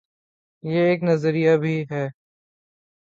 [0.63, 2.05] یہ ایک نظریہ بھی ہے۔